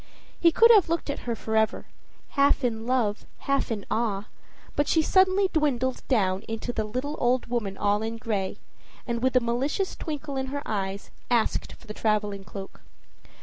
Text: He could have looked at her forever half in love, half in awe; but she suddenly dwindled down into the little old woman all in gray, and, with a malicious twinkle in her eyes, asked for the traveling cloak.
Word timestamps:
He 0.39 0.51
could 0.51 0.71
have 0.71 0.89
looked 0.89 1.11
at 1.11 1.29
her 1.29 1.35
forever 1.35 1.85
half 2.29 2.63
in 2.63 2.87
love, 2.87 3.27
half 3.41 3.69
in 3.71 3.85
awe; 3.91 4.29
but 4.75 4.87
she 4.87 5.03
suddenly 5.03 5.47
dwindled 5.53 6.01
down 6.07 6.41
into 6.47 6.73
the 6.73 6.85
little 6.85 7.15
old 7.19 7.45
woman 7.45 7.77
all 7.77 8.01
in 8.01 8.17
gray, 8.17 8.57
and, 9.05 9.21
with 9.21 9.35
a 9.35 9.39
malicious 9.39 9.95
twinkle 9.95 10.37
in 10.37 10.47
her 10.47 10.63
eyes, 10.65 11.11
asked 11.29 11.73
for 11.73 11.85
the 11.85 11.93
traveling 11.93 12.43
cloak. 12.43 12.81